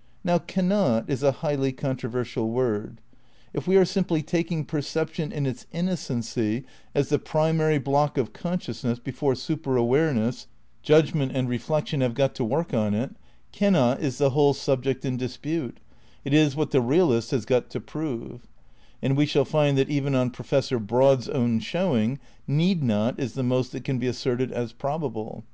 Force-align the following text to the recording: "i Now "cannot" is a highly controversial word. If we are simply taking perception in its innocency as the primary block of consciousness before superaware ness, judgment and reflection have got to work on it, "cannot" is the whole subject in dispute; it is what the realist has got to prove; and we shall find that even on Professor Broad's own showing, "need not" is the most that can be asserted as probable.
"i 0.00 0.02
Now 0.24 0.38
"cannot" 0.38 1.10
is 1.10 1.22
a 1.22 1.30
highly 1.44 1.72
controversial 1.72 2.48
word. 2.48 3.02
If 3.52 3.68
we 3.68 3.76
are 3.76 3.84
simply 3.84 4.22
taking 4.22 4.64
perception 4.64 5.30
in 5.30 5.44
its 5.44 5.66
innocency 5.72 6.64
as 6.94 7.10
the 7.10 7.18
primary 7.18 7.76
block 7.76 8.16
of 8.16 8.32
consciousness 8.32 8.98
before 8.98 9.34
superaware 9.34 10.14
ness, 10.14 10.46
judgment 10.82 11.32
and 11.36 11.50
reflection 11.50 12.00
have 12.00 12.14
got 12.14 12.34
to 12.36 12.44
work 12.44 12.72
on 12.72 12.94
it, 12.94 13.14
"cannot" 13.52 14.00
is 14.00 14.16
the 14.16 14.30
whole 14.30 14.54
subject 14.54 15.04
in 15.04 15.18
dispute; 15.18 15.80
it 16.24 16.32
is 16.32 16.56
what 16.56 16.70
the 16.70 16.80
realist 16.80 17.30
has 17.30 17.44
got 17.44 17.68
to 17.68 17.78
prove; 17.78 18.46
and 19.02 19.18
we 19.18 19.26
shall 19.26 19.44
find 19.44 19.76
that 19.76 19.90
even 19.90 20.14
on 20.14 20.30
Professor 20.30 20.78
Broad's 20.78 21.28
own 21.28 21.60
showing, 21.60 22.18
"need 22.46 22.82
not" 22.82 23.20
is 23.20 23.34
the 23.34 23.42
most 23.42 23.70
that 23.72 23.84
can 23.84 23.98
be 23.98 24.06
asserted 24.06 24.50
as 24.50 24.72
probable. 24.72 25.44